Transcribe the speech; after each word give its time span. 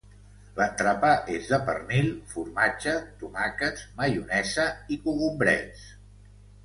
L'entrepà 0.59 1.09
és 1.33 1.49
de 1.51 1.59
pernil, 1.67 2.09
formatge, 2.33 2.95
tomàquets, 3.21 3.87
maionesa 4.01 4.67
i 4.97 4.99
cogombrets. 5.05 5.85